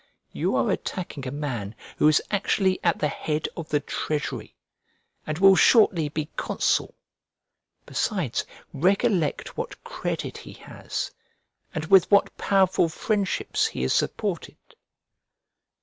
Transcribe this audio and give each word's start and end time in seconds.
You 0.31 0.55
are 0.55 0.71
attacking 0.71 1.27
a 1.27 1.31
man 1.31 1.75
who 1.97 2.07
is 2.07 2.23
actually 2.31 2.79
at 2.83 2.97
the 2.97 3.07
head 3.07 3.47
of 3.55 3.69
the 3.69 3.79
treasury, 3.79 4.55
and 5.27 5.37
will 5.37 5.55
shortly 5.55 6.09
be 6.09 6.31
consul. 6.35 6.95
Besides, 7.85 8.43
recollect 8.73 9.55
what 9.57 9.83
credit 9.83 10.39
he 10.39 10.53
has, 10.53 11.11
and 11.75 11.85
with 11.85 12.09
what 12.09 12.35
powerful 12.35 12.89
friendships 12.89 13.67
he 13.67 13.83
is 13.83 13.93
supported?" 13.93 14.57